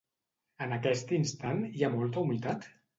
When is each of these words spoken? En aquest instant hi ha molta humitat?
En 0.67 0.73
aquest 0.79 1.15
instant 1.19 1.63
hi 1.71 1.87
ha 1.91 1.95
molta 2.01 2.25
humitat? 2.27 2.71